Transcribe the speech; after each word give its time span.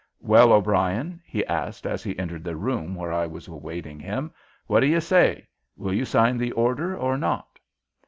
"Well, 0.23 0.51
O'Brien," 0.51 1.21
he 1.23 1.45
asked, 1.45 1.85
as 1.85 2.01
he 2.01 2.17
entered 2.17 2.43
the 2.43 2.55
room 2.55 2.95
where 2.95 3.13
I 3.13 3.27
was 3.27 3.47
awaiting 3.47 3.99
him, 3.99 4.31
"what 4.65 4.79
do 4.79 4.87
you 4.87 4.99
say? 4.99 5.47
Will 5.77 5.93
you 5.93 6.05
sign 6.05 6.39
the 6.39 6.53
order 6.53 6.97
or 6.97 7.19
not?" 7.19 7.59